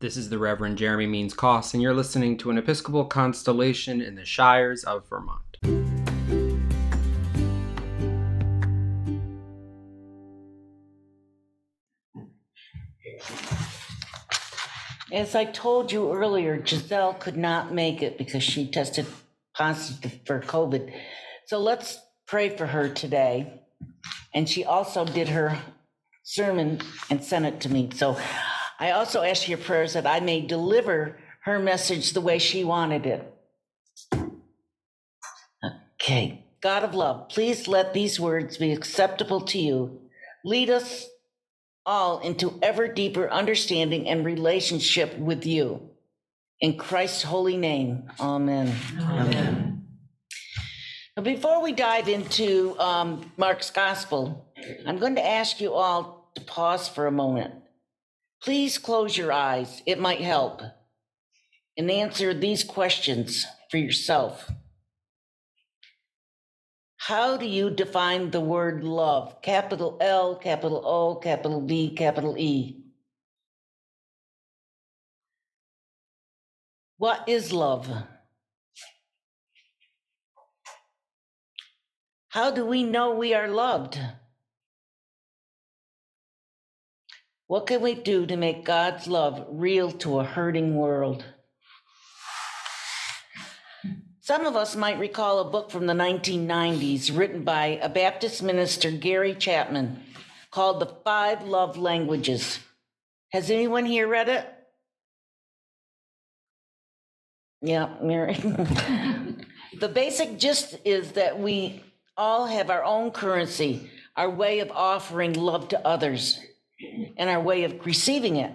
This 0.00 0.16
is 0.16 0.28
the 0.28 0.38
Reverend 0.38 0.78
Jeremy 0.78 1.08
Means 1.08 1.34
Coss, 1.34 1.74
and 1.74 1.82
you're 1.82 1.92
listening 1.92 2.36
to 2.38 2.50
an 2.50 2.58
Episcopal 2.58 3.06
constellation 3.06 4.00
in 4.00 4.14
the 4.14 4.24
Shires 4.24 4.84
of 4.84 5.08
Vermont. 5.08 5.56
As 15.10 15.34
I 15.34 15.46
told 15.46 15.90
you 15.90 16.12
earlier, 16.12 16.56
Gizelle 16.58 17.18
could 17.18 17.36
not 17.36 17.74
make 17.74 18.00
it 18.00 18.18
because 18.18 18.44
she 18.44 18.70
tested 18.70 19.06
positive 19.56 20.20
for 20.24 20.38
COVID. 20.38 20.92
So 21.46 21.58
let's 21.58 21.98
pray 22.24 22.50
for 22.50 22.66
her 22.66 22.88
today. 22.88 23.64
And 24.32 24.48
she 24.48 24.64
also 24.64 25.04
did 25.04 25.30
her 25.30 25.58
sermon 26.22 26.82
and 27.10 27.24
sent 27.24 27.46
it 27.46 27.60
to 27.62 27.68
me. 27.68 27.90
So 27.92 28.16
I 28.78 28.92
also 28.92 29.22
ask 29.22 29.48
your 29.48 29.58
prayers 29.58 29.94
that 29.94 30.06
I 30.06 30.20
may 30.20 30.40
deliver 30.40 31.18
her 31.42 31.58
message 31.58 32.12
the 32.12 32.20
way 32.20 32.38
she 32.38 32.64
wanted 32.64 33.06
it. 33.06 33.34
Okay. 36.00 36.44
God 36.60 36.84
of 36.84 36.94
love, 36.94 37.28
please 37.28 37.68
let 37.68 37.92
these 37.92 38.18
words 38.18 38.56
be 38.56 38.72
acceptable 38.72 39.40
to 39.42 39.58
you. 39.58 40.00
Lead 40.44 40.70
us 40.70 41.08
all 41.86 42.20
into 42.20 42.58
ever 42.62 42.88
deeper 42.88 43.30
understanding 43.30 44.08
and 44.08 44.24
relationship 44.24 45.16
with 45.18 45.46
you. 45.46 45.90
In 46.60 46.76
Christ's 46.76 47.22
holy 47.22 47.56
name, 47.56 48.10
amen. 48.20 48.74
Amen. 49.00 49.86
Now, 51.16 51.22
before 51.22 51.62
we 51.62 51.72
dive 51.72 52.08
into 52.08 52.78
um, 52.78 53.32
Mark's 53.36 53.70
gospel, 53.70 54.52
I'm 54.86 54.98
going 54.98 55.14
to 55.16 55.26
ask 55.26 55.60
you 55.60 55.74
all 55.74 56.30
to 56.34 56.40
pause 56.42 56.88
for 56.88 57.06
a 57.06 57.12
moment. 57.12 57.54
Please 58.42 58.78
close 58.78 59.16
your 59.16 59.32
eyes, 59.32 59.82
it 59.84 59.98
might 59.98 60.20
help, 60.20 60.62
and 61.76 61.90
answer 61.90 62.32
these 62.32 62.62
questions 62.62 63.46
for 63.70 63.78
yourself. 63.78 64.50
How 66.96 67.36
do 67.36 67.46
you 67.46 67.70
define 67.70 68.30
the 68.30 68.40
word 68.40 68.84
love? 68.84 69.40
Capital 69.42 69.96
L, 70.00 70.36
capital 70.36 70.82
O, 70.84 71.16
capital 71.16 71.60
V, 71.66 71.94
capital 71.94 72.36
E. 72.36 72.84
What 76.98 77.28
is 77.28 77.52
love? 77.52 77.88
How 82.30 82.50
do 82.50 82.66
we 82.66 82.82
know 82.82 83.14
we 83.14 83.32
are 83.34 83.48
loved? 83.48 83.98
What 87.48 87.66
can 87.66 87.80
we 87.80 87.94
do 87.94 88.26
to 88.26 88.36
make 88.36 88.66
God's 88.66 89.08
love 89.08 89.46
real 89.48 89.90
to 89.92 90.20
a 90.20 90.24
hurting 90.24 90.76
world? 90.76 91.24
Some 94.20 94.44
of 94.44 94.54
us 94.54 94.76
might 94.76 94.98
recall 94.98 95.38
a 95.38 95.50
book 95.50 95.70
from 95.70 95.86
the 95.86 95.94
1990s 95.94 97.16
written 97.16 97.44
by 97.44 97.80
a 97.80 97.88
Baptist 97.88 98.42
minister, 98.42 98.90
Gary 98.90 99.34
Chapman, 99.34 99.98
called 100.50 100.78
The 100.78 100.94
Five 101.02 101.44
Love 101.44 101.78
Languages. 101.78 102.58
Has 103.32 103.50
anyone 103.50 103.86
here 103.86 104.06
read 104.06 104.28
it? 104.28 104.46
Yeah, 107.62 107.94
Mary. 108.02 108.34
the 109.80 109.88
basic 109.88 110.38
gist 110.38 110.76
is 110.84 111.12
that 111.12 111.40
we 111.40 111.82
all 112.14 112.44
have 112.44 112.68
our 112.68 112.84
own 112.84 113.10
currency, 113.10 113.90
our 114.14 114.28
way 114.28 114.58
of 114.58 114.70
offering 114.70 115.32
love 115.32 115.68
to 115.68 115.86
others, 115.86 116.38
and 117.18 117.28
our 117.28 117.40
way 117.40 117.64
of 117.64 117.84
receiving 117.84 118.36
it, 118.36 118.52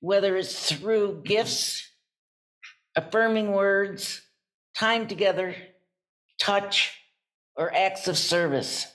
whether 0.00 0.36
it's 0.36 0.72
through 0.72 1.22
gifts, 1.24 1.86
affirming 2.96 3.52
words, 3.52 4.22
time 4.76 5.06
together, 5.06 5.54
touch, 6.40 6.98
or 7.54 7.72
acts 7.74 8.08
of 8.08 8.16
service. 8.16 8.86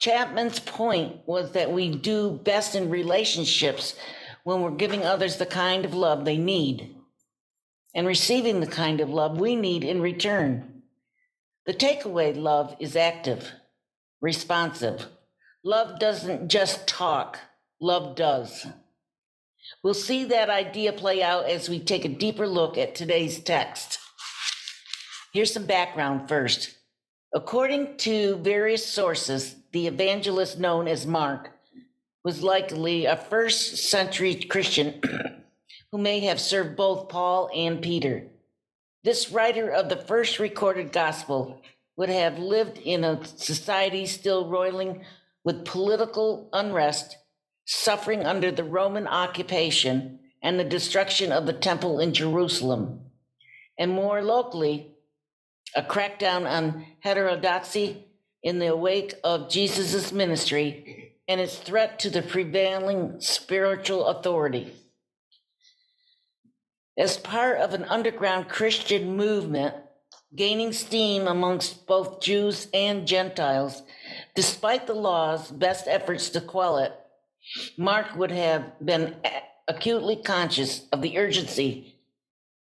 Chapman's 0.00 0.58
point 0.58 1.20
was 1.26 1.52
that 1.52 1.72
we 1.72 1.88
do 1.88 2.40
best 2.44 2.74
in 2.74 2.90
relationships 2.90 3.94
when 4.42 4.60
we're 4.60 4.72
giving 4.72 5.04
others 5.04 5.36
the 5.36 5.46
kind 5.46 5.84
of 5.84 5.94
love 5.94 6.24
they 6.24 6.36
need 6.36 6.94
and 7.94 8.06
receiving 8.06 8.60
the 8.60 8.66
kind 8.66 9.00
of 9.00 9.08
love 9.08 9.38
we 9.38 9.54
need 9.54 9.84
in 9.84 10.02
return. 10.02 10.82
The 11.66 11.72
takeaway 11.72 12.36
love 12.36 12.76
is 12.80 12.96
active, 12.96 13.52
responsive. 14.20 15.06
Love 15.62 15.98
doesn't 15.98 16.48
just 16.48 16.86
talk, 16.86 17.38
love 17.80 18.16
does. 18.16 18.66
We'll 19.82 19.94
see 19.94 20.24
that 20.24 20.50
idea 20.50 20.92
play 20.92 21.22
out 21.22 21.46
as 21.46 21.68
we 21.68 21.80
take 21.80 22.04
a 22.04 22.08
deeper 22.08 22.46
look 22.46 22.76
at 22.78 22.94
today's 22.94 23.38
text. 23.40 23.98
Here's 25.32 25.52
some 25.52 25.66
background 25.66 26.28
first. 26.28 26.76
According 27.34 27.96
to 27.98 28.36
various 28.36 28.86
sources, 28.86 29.56
the 29.72 29.88
evangelist 29.88 30.58
known 30.58 30.86
as 30.86 31.06
Mark 31.06 31.50
was 32.22 32.42
likely 32.42 33.04
a 33.04 33.16
first 33.16 33.76
century 33.76 34.34
Christian 34.36 35.00
who 35.92 35.98
may 35.98 36.20
have 36.20 36.40
served 36.40 36.76
both 36.76 37.08
Paul 37.08 37.50
and 37.54 37.82
Peter. 37.82 38.28
This 39.02 39.30
writer 39.30 39.68
of 39.68 39.88
the 39.88 39.96
first 39.96 40.38
recorded 40.38 40.92
gospel 40.92 41.60
would 41.96 42.08
have 42.08 42.38
lived 42.38 42.78
in 42.78 43.04
a 43.04 43.24
society 43.24 44.06
still 44.06 44.48
roiling 44.48 45.02
with 45.44 45.64
political 45.64 46.48
unrest, 46.52 47.16
suffering 47.64 48.24
under 48.24 48.50
the 48.50 48.64
Roman 48.64 49.06
occupation 49.06 50.18
and 50.42 50.58
the 50.58 50.64
destruction 50.64 51.32
of 51.32 51.46
the 51.46 51.52
temple 51.52 52.00
in 52.00 52.12
Jerusalem. 52.12 53.00
And 53.78 53.92
more 53.92 54.22
locally, 54.22 54.94
a 55.74 55.82
crackdown 55.82 56.48
on 56.48 56.86
heterodoxy 57.00 58.04
in 58.42 58.58
the 58.58 58.76
wake 58.76 59.14
of 59.24 59.48
Jesus' 59.48 60.12
ministry 60.12 61.14
and 61.26 61.40
its 61.40 61.56
threat 61.56 61.98
to 62.00 62.10
the 62.10 62.22
prevailing 62.22 63.20
spiritual 63.20 64.06
authority. 64.06 64.72
As 66.96 67.16
part 67.16 67.58
of 67.58 67.74
an 67.74 67.84
underground 67.84 68.48
Christian 68.48 69.16
movement 69.16 69.74
gaining 70.36 70.72
steam 70.72 71.26
amongst 71.26 71.86
both 71.86 72.20
Jews 72.20 72.68
and 72.74 73.06
Gentiles, 73.06 73.82
despite 74.34 74.86
the 74.86 74.94
law's 74.94 75.50
best 75.50 75.86
efforts 75.88 76.28
to 76.30 76.40
quell 76.40 76.78
it, 76.78 76.92
Mark 77.76 78.16
would 78.16 78.30
have 78.30 78.72
been 78.84 79.16
acutely 79.68 80.16
conscious 80.16 80.86
of 80.92 81.02
the 81.02 81.18
urgency 81.18 81.98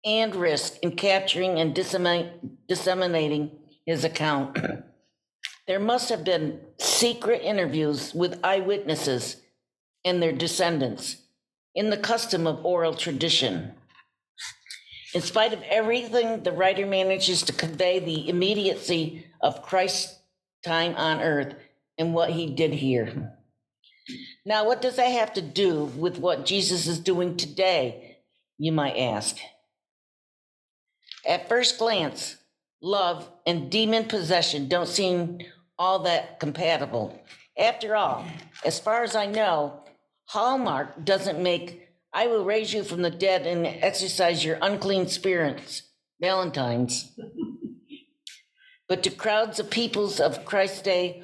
and 0.05 0.35
risk 0.35 0.77
in 0.81 0.95
capturing 0.95 1.59
and 1.59 1.73
disseminating 1.73 3.51
his 3.85 4.03
account. 4.03 4.57
there 5.67 5.79
must 5.79 6.09
have 6.09 6.23
been 6.23 6.59
secret 6.77 7.41
interviews 7.41 8.13
with 8.13 8.39
eyewitnesses 8.43 9.37
and 10.03 10.21
their 10.21 10.33
descendants 10.33 11.17
in 11.75 11.89
the 11.89 11.97
custom 11.97 12.45
of 12.45 12.65
oral 12.65 12.93
tradition. 12.93 13.73
In 15.13 15.21
spite 15.21 15.53
of 15.53 15.61
everything, 15.63 16.43
the 16.43 16.51
writer 16.51 16.85
manages 16.85 17.43
to 17.43 17.53
convey 17.53 17.99
the 17.99 18.27
immediacy 18.29 19.25
of 19.41 19.61
Christ's 19.61 20.19
time 20.65 20.95
on 20.95 21.21
earth 21.21 21.55
and 21.97 22.13
what 22.13 22.31
he 22.31 22.47
did 22.49 22.73
here. 22.73 23.33
Now, 24.45 24.65
what 24.65 24.81
does 24.81 24.97
that 24.97 25.11
have 25.11 25.33
to 25.33 25.41
do 25.41 25.85
with 25.85 26.17
what 26.17 26.45
Jesus 26.45 26.87
is 26.87 26.99
doing 26.99 27.37
today, 27.37 28.17
you 28.57 28.71
might 28.71 28.97
ask? 28.97 29.37
At 31.25 31.47
first 31.47 31.77
glance, 31.77 32.35
love 32.81 33.29
and 33.45 33.71
demon 33.71 34.05
possession 34.05 34.67
don't 34.67 34.87
seem 34.87 35.39
all 35.79 35.99
that 35.99 36.39
compatible. 36.39 37.17
After 37.57 37.95
all, 37.95 38.25
as 38.65 38.79
far 38.79 39.03
as 39.03 39.15
I 39.15 39.27
know, 39.27 39.83
Hallmark 40.25 41.05
doesn't 41.05 41.41
make 41.41 41.83
I 42.15 42.27
will 42.27 42.45
raise 42.45 42.71
you 42.71 42.83
from 42.83 43.01
the 43.01 43.09
dead 43.09 43.47
and 43.47 43.65
exorcise 43.65 44.45
your 44.45 44.59
unclean 44.61 45.07
spirits, 45.07 45.81
Valentine's. 46.21 47.11
but 48.87 49.01
to 49.01 49.09
crowds 49.09 49.59
of 49.59 49.71
peoples 49.71 50.19
of 50.19 50.45
Christ's 50.45 50.83
day 50.83 51.23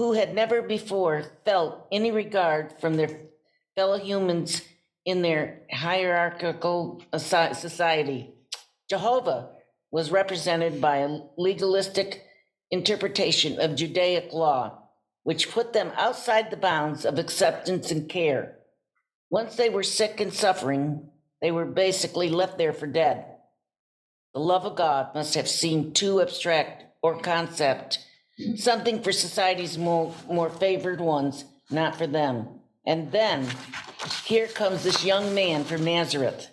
who 0.00 0.14
had 0.14 0.34
never 0.34 0.62
before 0.62 1.22
felt 1.44 1.86
any 1.92 2.10
regard 2.10 2.72
from 2.80 2.94
their 2.94 3.20
fellow 3.76 3.98
humans 3.98 4.62
in 5.04 5.20
their 5.20 5.60
hierarchical 5.70 7.04
society, 7.14 8.32
Jehovah 8.88 9.50
was 9.90 10.10
represented 10.10 10.80
by 10.80 10.96
a 10.96 11.18
legalistic 11.36 12.24
interpretation 12.70 13.60
of 13.60 13.76
Judaic 13.76 14.32
law, 14.32 14.88
which 15.22 15.50
put 15.50 15.74
them 15.74 15.92
outside 15.98 16.50
the 16.50 16.56
bounds 16.56 17.04
of 17.04 17.18
acceptance 17.18 17.90
and 17.90 18.08
care. 18.08 18.56
Once 19.28 19.56
they 19.56 19.68
were 19.68 19.82
sick 19.82 20.18
and 20.18 20.32
suffering, 20.32 21.10
they 21.42 21.50
were 21.50 21.66
basically 21.66 22.30
left 22.30 22.56
there 22.56 22.72
for 22.72 22.86
dead. 22.86 23.26
The 24.32 24.40
love 24.40 24.64
of 24.64 24.76
God 24.76 25.14
must 25.14 25.34
have 25.34 25.46
seemed 25.46 25.94
too 25.94 26.22
abstract 26.22 26.84
or 27.02 27.20
concept, 27.20 27.98
something 28.56 29.02
for 29.02 29.12
society's 29.12 29.78
more, 29.78 30.14
more 30.30 30.50
favored 30.50 31.00
ones, 31.00 31.44
not 31.70 31.96
for 31.96 32.06
them. 32.06 32.48
And 32.86 33.12
then 33.12 33.46
here 34.24 34.46
comes 34.46 34.82
this 34.82 35.04
young 35.04 35.34
man 35.34 35.64
from 35.64 35.84
Nazareth, 35.84 36.48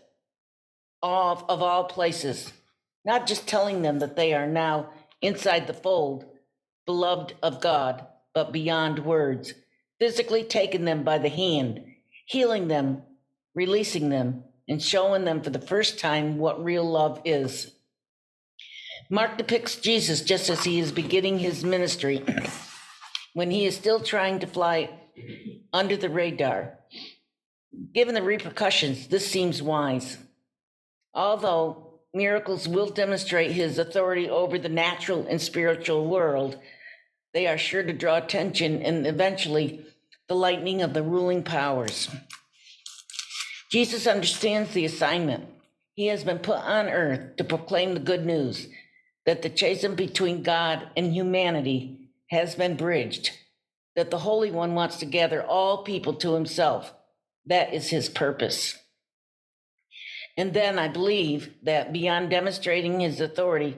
of, 1.01 1.44
of 1.50 1.62
all 1.62 1.86
places, 1.86 2.51
not 3.06 3.28
just 3.28 3.48
telling 3.48 3.81
them 3.81 4.00
that 4.00 4.16
they 4.16 4.34
are 4.34 4.48
now 4.48 4.89
inside 5.22 5.68
the 5.68 5.74
fold, 5.74 6.25
beloved 6.86 7.34
of 7.42 7.62
God, 7.62 8.06
but 8.34 8.51
beyond 8.51 9.00
words, 9.06 9.54
physically 10.00 10.44
taking 10.44 10.86
them 10.86 11.04
by 11.04 11.18
the 11.18 11.30
hand, 11.30 11.84
healing 12.25 12.68
them, 12.68 13.01
releasing 13.56 14.10
them, 14.10 14.44
and 14.68 14.81
showing 14.81 15.24
them 15.25 15.42
for 15.42 15.50
the 15.50 15.62
first 15.62 16.00
time 16.00 16.38
what 16.38 16.63
real 16.63 16.84
love 16.84 17.22
is. 17.24 17.72
Mark 19.09 19.38
depicts 19.38 19.77
Jesus 19.77 20.21
just 20.21 20.50
as 20.50 20.65
he 20.65 20.80
is 20.80 20.92
beginning 20.92 21.39
his 21.39 21.63
ministry, 21.63 22.24
when 23.33 23.51
he 23.51 23.65
is 23.65 23.75
still 23.75 24.01
trying 24.01 24.39
to 24.39 24.48
fly 24.48 24.89
under 25.71 25.95
the 25.95 26.09
radar. 26.09 26.77
Given 27.94 28.15
the 28.15 28.21
repercussions, 28.21 29.07
this 29.07 29.25
seems 29.25 29.62
wise. 29.62 30.18
Although 31.13 32.01
miracles 32.13 32.68
will 32.68 32.89
demonstrate 32.89 33.51
his 33.51 33.80
authority 33.80 34.30
over 34.30 34.59
the 34.59 34.69
natural 34.69 35.25
and 35.27 35.42
spiritual 35.42 36.07
world, 36.07 36.60
they 37.33 37.48
are 37.48 37.57
sure 37.57 37.83
to 37.83 37.94
draw 37.94 38.18
attention 38.18 38.81
and 38.81 39.07
eventually 39.07 39.86
the 40.27 40.36
lightning 40.36 40.81
of 40.81 40.94
the 40.94 41.03
ruling 41.03 41.44
powers. 41.44 42.10
Jesus 43.71 44.06
understands 44.06 44.74
the 44.74 44.83
assignment. 44.83 45.45
He 45.94 46.07
has 46.07 46.25
been 46.25 46.39
put 46.39 46.57
on 46.57 46.89
earth 46.89 47.38
to 47.38 47.44
proclaim 47.44 47.94
the 47.94 48.00
good 48.01 48.25
news 48.25 48.68
that 49.27 49.41
the 49.41 49.50
chasm 49.50 49.94
between 49.94 50.41
God 50.41 50.89
and 50.95 51.13
humanity 51.13 52.09
has 52.31 52.56
been 52.56 52.77
bridged, 52.77 53.31
that 53.95 54.09
the 54.09 54.19
Holy 54.19 54.50
One 54.50 54.74
wants 54.74 54.97
to 54.97 55.06
gather 55.06 55.44
all 55.44 55.83
people 55.83 56.13
to 56.15 56.33
himself. 56.33 56.94
That 57.45 57.74
is 57.74 57.89
his 57.89 58.07
purpose. 58.07 58.79
And 60.38 60.53
then 60.53 60.79
I 60.79 60.88
believe 60.88 61.53
that 61.63 61.91
beyond 61.91 62.29
demonstrating 62.29 63.01
his 63.01 63.19
authority, 63.19 63.77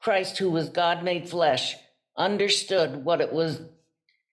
Christ, 0.00 0.38
who 0.38 0.50
was 0.50 0.68
God 0.68 1.04
made 1.04 1.28
flesh, 1.28 1.76
understood 2.16 3.04
what 3.04 3.20
it 3.20 3.32
was 3.32 3.62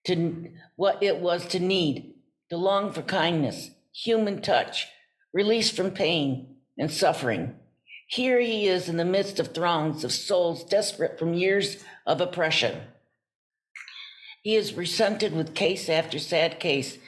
to 0.06 0.50
what 0.74 1.00
it 1.00 1.18
was 1.18 1.46
to 1.46 1.60
need, 1.60 2.14
to 2.48 2.56
long 2.56 2.92
for 2.92 3.02
kindness, 3.02 3.70
human 3.92 4.42
touch, 4.42 4.88
release 5.32 5.70
from 5.70 5.92
pain 5.92 6.56
and 6.76 6.90
suffering. 6.90 7.59
Here 8.10 8.40
he 8.40 8.66
is 8.66 8.88
in 8.88 8.96
the 8.96 9.04
midst 9.04 9.38
of 9.38 9.54
throngs 9.54 10.02
of 10.02 10.10
souls 10.10 10.64
desperate 10.64 11.16
from 11.16 11.32
years 11.32 11.84
of 12.04 12.20
oppression. 12.20 12.80
He 14.42 14.56
is 14.56 14.72
presented 14.72 15.32
with 15.32 15.54
case 15.54 15.88
after 15.88 16.18
sad 16.18 16.58
case 16.58 16.98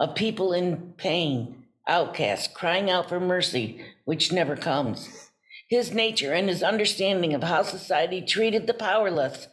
of 0.00 0.16
people 0.16 0.52
in 0.52 0.94
pain, 0.96 1.66
outcasts, 1.86 2.52
crying 2.52 2.90
out 2.90 3.08
for 3.08 3.20
mercy, 3.20 3.84
which 4.04 4.32
never 4.32 4.56
comes. 4.56 5.30
His 5.68 5.94
nature 5.94 6.32
and 6.32 6.48
his 6.48 6.64
understanding 6.64 7.34
of 7.34 7.44
how 7.44 7.62
society 7.62 8.20
treated 8.20 8.66
the 8.66 8.74
powerless 8.74 9.46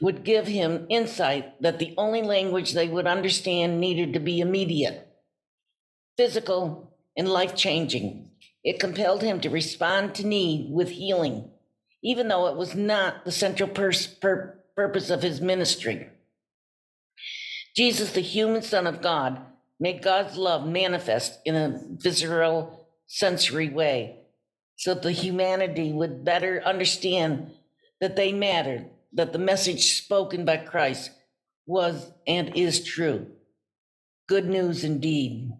would 0.00 0.22
give 0.22 0.46
him 0.46 0.86
insight 0.88 1.60
that 1.60 1.80
the 1.80 1.94
only 1.98 2.22
language 2.22 2.74
they 2.74 2.86
would 2.86 3.08
understand 3.08 3.80
needed 3.80 4.12
to 4.12 4.20
be 4.20 4.38
immediate, 4.38 5.08
physical, 6.16 6.96
and 7.16 7.28
life 7.28 7.56
changing. 7.56 8.29
It 8.62 8.80
compelled 8.80 9.22
him 9.22 9.40
to 9.40 9.50
respond 9.50 10.14
to 10.16 10.26
need 10.26 10.70
with 10.70 10.90
healing, 10.90 11.50
even 12.02 12.28
though 12.28 12.46
it 12.48 12.56
was 12.56 12.74
not 12.74 13.24
the 13.24 13.32
central 13.32 13.68
pers- 13.68 14.06
pur- 14.06 14.58
purpose 14.76 15.10
of 15.10 15.22
his 15.22 15.40
ministry. 15.40 16.08
Jesus, 17.76 18.12
the 18.12 18.20
human 18.20 18.62
Son 18.62 18.86
of 18.86 19.00
God, 19.00 19.40
made 19.78 20.02
God's 20.02 20.36
love 20.36 20.66
manifest 20.66 21.38
in 21.44 21.54
a 21.54 21.80
visceral, 21.98 22.86
sensory 23.06 23.68
way 23.68 24.20
so 24.80 24.94
the 24.94 25.12
humanity 25.12 25.92
would 25.92 26.24
better 26.24 26.62
understand 26.64 27.50
that 28.00 28.16
they 28.16 28.32
mattered 28.32 28.88
that 29.12 29.30
the 29.30 29.38
message 29.38 29.98
spoken 29.98 30.46
by 30.46 30.56
Christ 30.56 31.10
was 31.66 32.10
and 32.26 32.56
is 32.56 32.82
true. 32.82 33.26
Good 34.26 34.46
news 34.46 34.82
indeed. 34.82 35.50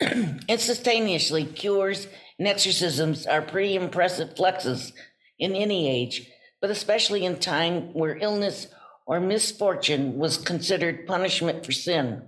Instantaneously, 0.48 1.44
cures 1.44 2.08
and 2.38 2.48
exorcisms 2.48 3.26
are 3.26 3.42
pretty 3.42 3.74
impressive 3.74 4.34
flexes 4.34 4.92
in 5.38 5.54
any 5.54 5.88
age, 5.88 6.30
but 6.60 6.70
especially 6.70 7.24
in 7.24 7.38
time 7.38 7.92
where 7.94 8.18
illness 8.18 8.68
or 9.06 9.20
misfortune 9.20 10.18
was 10.18 10.36
considered 10.36 11.06
punishment 11.06 11.64
for 11.64 11.72
sin. 11.72 12.22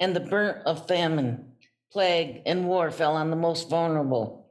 And 0.00 0.14
the 0.14 0.20
burnt 0.20 0.58
of 0.66 0.86
famine, 0.86 1.52
plague, 1.90 2.42
and 2.46 2.68
war 2.68 2.90
fell 2.90 3.16
on 3.16 3.30
the 3.30 3.36
most 3.36 3.68
vulnerable. 3.68 4.46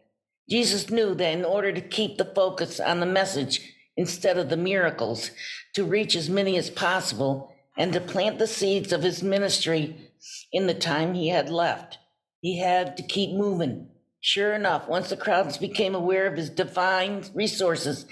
Jesus 0.49 0.89
knew 0.89 1.13
that 1.15 1.33
in 1.33 1.45
order 1.45 1.71
to 1.71 1.81
keep 1.81 2.17
the 2.17 2.25
focus 2.33 2.79
on 2.79 2.99
the 2.99 3.05
message 3.05 3.73
instead 3.95 4.37
of 4.37 4.49
the 4.49 4.57
miracles, 4.57 5.31
to 5.73 5.83
reach 5.83 6.15
as 6.15 6.29
many 6.29 6.57
as 6.57 6.69
possible, 6.69 7.53
and 7.77 7.93
to 7.93 8.01
plant 8.01 8.39
the 8.39 8.47
seeds 8.47 8.91
of 8.91 9.03
his 9.03 9.21
ministry 9.21 10.11
in 10.51 10.67
the 10.67 10.73
time 10.73 11.13
he 11.13 11.29
had 11.29 11.49
left, 11.49 11.99
he 12.41 12.57
had 12.57 12.97
to 12.97 13.03
keep 13.03 13.35
moving. 13.35 13.89
Sure 14.19 14.53
enough, 14.53 14.87
once 14.87 15.09
the 15.09 15.17
crowds 15.17 15.57
became 15.57 15.93
aware 15.93 16.25
of 16.25 16.37
his 16.37 16.49
divine 16.49 17.23
resources, 17.33 18.05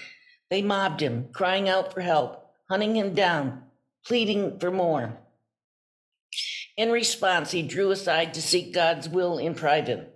they 0.49 0.61
mobbed 0.61 1.01
him, 1.01 1.27
crying 1.33 1.67
out 1.67 1.91
for 1.91 2.01
help, 2.01 2.51
hunting 2.69 2.95
him 2.95 3.13
down, 3.13 3.63
pleading 4.05 4.59
for 4.59 4.69
more. 4.69 5.17
In 6.77 6.91
response, 6.91 7.51
he 7.51 7.63
drew 7.63 7.89
aside 7.91 8.33
to 8.33 8.41
seek 8.41 8.73
God's 8.73 9.09
will 9.09 9.37
in 9.37 9.55
private. 9.55 10.11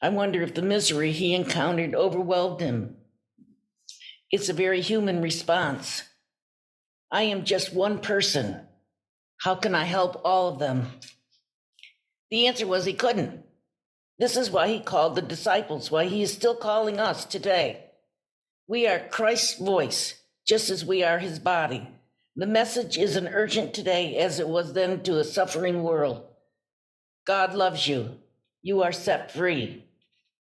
I 0.00 0.10
wonder 0.10 0.42
if 0.42 0.54
the 0.54 0.62
misery 0.62 1.12
he 1.12 1.34
encountered 1.34 1.94
overwhelmed 1.94 2.60
him. 2.60 2.96
It's 4.30 4.48
a 4.48 4.54
very 4.54 4.80
human 4.80 5.20
response. 5.20 6.04
I 7.12 7.24
am 7.24 7.44
just 7.44 7.74
one 7.74 7.98
person. 7.98 8.58
How 9.36 9.54
can 9.54 9.74
I 9.74 9.84
help 9.84 10.22
all 10.24 10.48
of 10.48 10.58
them? 10.58 10.86
The 12.30 12.46
answer 12.46 12.66
was 12.66 12.86
he 12.86 12.94
couldn't. 12.94 13.44
This 14.18 14.34
is 14.34 14.50
why 14.50 14.68
he 14.68 14.80
called 14.80 15.14
the 15.14 15.22
disciples, 15.22 15.90
why 15.90 16.06
he 16.06 16.22
is 16.22 16.32
still 16.32 16.54
calling 16.54 16.98
us 16.98 17.26
today. 17.26 17.84
We 18.66 18.86
are 18.86 18.98
Christ's 18.98 19.58
voice, 19.58 20.14
just 20.46 20.70
as 20.70 20.86
we 20.86 21.04
are 21.04 21.18
his 21.18 21.38
body. 21.38 21.86
The 22.34 22.46
message 22.46 22.96
is 22.96 23.16
an 23.16 23.28
urgent 23.28 23.74
today 23.74 24.16
as 24.16 24.40
it 24.40 24.48
was 24.48 24.72
then 24.72 25.02
to 25.02 25.18
a 25.18 25.24
suffering 25.24 25.82
world. 25.82 26.24
God 27.26 27.52
loves 27.52 27.86
you. 27.86 28.16
You 28.62 28.82
are 28.84 28.92
set 28.92 29.30
free. 29.30 29.84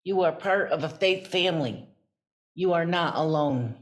You 0.04 0.24
are 0.24 0.34
part 0.34 0.72
of 0.72 0.84
a 0.84 0.90
faith 0.90 1.28
family. 1.28 1.88
You 2.56 2.74
are 2.74 2.86
not 2.86 3.16
alone. 3.16 3.76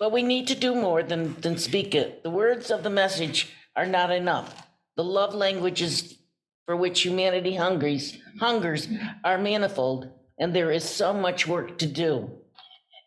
But 0.00 0.10
we 0.10 0.24
need 0.24 0.48
to 0.48 0.56
do 0.56 0.74
more 0.74 1.04
than, 1.04 1.40
than 1.40 1.58
speak 1.58 1.94
it. 1.94 2.24
The 2.24 2.30
words 2.30 2.72
of 2.72 2.82
the 2.82 2.90
message 2.90 3.52
are 3.76 3.86
not 3.86 4.10
enough. 4.10 4.66
The 4.96 5.04
love 5.04 5.32
languages 5.34 6.18
for 6.66 6.74
which 6.74 7.02
humanity 7.02 7.54
hungers, 7.54 8.18
hungers 8.40 8.88
are 9.22 9.38
manifold, 9.38 10.10
and 10.40 10.52
there 10.52 10.72
is 10.72 10.82
so 10.82 11.12
much 11.12 11.46
work 11.46 11.78
to 11.78 11.86
do. 11.86 12.32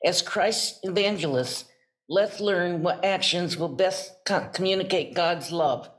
As 0.05 0.21
Christ's 0.21 0.79
evangelists, 0.83 1.65
let's 2.07 2.39
learn 2.39 2.81
what 2.81 3.03
actions 3.03 3.57
will 3.57 3.75
best 3.75 4.13
co- 4.25 4.49
communicate 4.53 5.15
God's 5.15 5.51
love, 5.51 5.89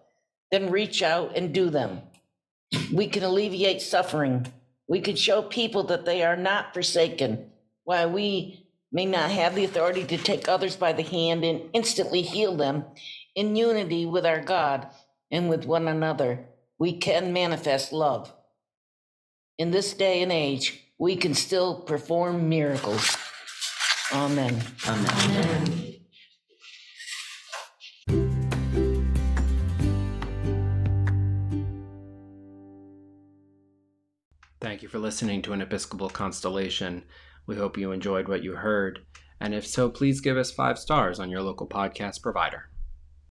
then 0.50 0.70
reach 0.70 1.02
out 1.02 1.36
and 1.36 1.52
do 1.52 1.68
them. 1.68 2.00
We 2.90 3.08
can 3.08 3.22
alleviate 3.22 3.82
suffering 3.82 4.46
we 4.86 5.00
can 5.00 5.16
show 5.16 5.42
people 5.42 5.84
that 5.84 6.04
they 6.04 6.22
are 6.22 6.36
not 6.36 6.74
forsaken, 6.74 7.50
while 7.84 8.10
we 8.10 8.63
may 8.94 9.04
not 9.04 9.28
have 9.28 9.56
the 9.56 9.64
authority 9.64 10.04
to 10.04 10.16
take 10.16 10.48
others 10.48 10.76
by 10.76 10.92
the 10.92 11.02
hand 11.02 11.44
and 11.44 11.68
instantly 11.72 12.22
heal 12.22 12.56
them 12.56 12.84
in 13.34 13.56
unity 13.56 14.06
with 14.06 14.24
our 14.24 14.40
God 14.40 14.86
and 15.32 15.50
with 15.50 15.66
one 15.66 15.88
another. 15.88 16.46
We 16.78 16.96
can 16.98 17.32
manifest 17.32 17.92
love. 17.92 18.32
In 19.58 19.72
this 19.72 19.92
day 19.94 20.22
and 20.22 20.30
age, 20.30 20.80
we 20.96 21.16
can 21.16 21.34
still 21.34 21.80
perform 21.80 22.48
miracles. 22.48 23.16
Amen. 24.12 24.62
Amen. 24.86 25.10
Amen. 25.10 25.94
Thank 34.60 34.82
you 34.82 34.88
for 34.88 34.98
listening 34.98 35.42
to 35.42 35.52
an 35.52 35.60
Episcopal 35.60 36.08
Constellation. 36.08 37.04
We 37.46 37.56
hope 37.56 37.76
you 37.76 37.92
enjoyed 37.92 38.28
what 38.28 38.42
you 38.42 38.54
heard. 38.56 39.00
And 39.40 39.54
if 39.54 39.66
so, 39.66 39.90
please 39.90 40.20
give 40.20 40.36
us 40.36 40.50
five 40.50 40.78
stars 40.78 41.20
on 41.20 41.30
your 41.30 41.42
local 41.42 41.68
podcast 41.68 42.22
provider. 42.22 42.70